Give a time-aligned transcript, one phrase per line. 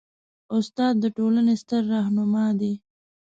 [0.55, 2.73] استاد د ټولنې ستر رهنما دی.